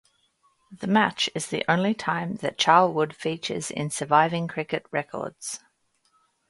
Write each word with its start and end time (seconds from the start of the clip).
The 0.71 0.87
match 0.87 1.29
is 1.35 1.45
the 1.49 1.63
only 1.69 1.93
time 1.93 2.37
that 2.37 2.57
Charlwood 2.57 3.13
features 3.15 3.69
in 3.69 3.91
surviving 3.91 4.47
cricket 4.47 4.87
records. 4.89 5.59